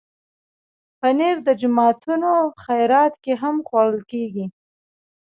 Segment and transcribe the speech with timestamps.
[0.99, 2.31] پنېر د جوماتونو
[2.63, 4.45] خیرات کې هم خوړل کېږي.